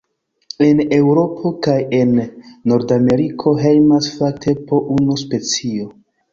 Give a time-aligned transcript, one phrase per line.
[0.67, 2.15] En Eŭropo kaj en
[2.73, 5.91] Nordameriko hejmas fakte po unu specio.